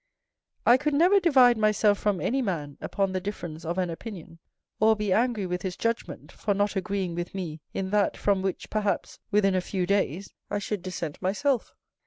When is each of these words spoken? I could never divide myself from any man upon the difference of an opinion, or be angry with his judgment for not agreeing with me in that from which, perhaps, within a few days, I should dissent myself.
I 0.65 0.77
could 0.77 0.95
never 0.95 1.19
divide 1.19 1.59
myself 1.59 1.99
from 1.99 2.19
any 2.19 2.41
man 2.41 2.75
upon 2.81 3.11
the 3.11 3.21
difference 3.21 3.63
of 3.63 3.77
an 3.77 3.91
opinion, 3.91 4.39
or 4.79 4.95
be 4.95 5.13
angry 5.13 5.45
with 5.45 5.61
his 5.61 5.77
judgment 5.77 6.31
for 6.31 6.55
not 6.55 6.75
agreeing 6.75 7.13
with 7.13 7.35
me 7.35 7.61
in 7.71 7.91
that 7.91 8.17
from 8.17 8.41
which, 8.41 8.71
perhaps, 8.71 9.19
within 9.29 9.53
a 9.53 9.61
few 9.61 9.85
days, 9.85 10.33
I 10.49 10.57
should 10.57 10.81
dissent 10.81 11.21
myself. 11.21 11.75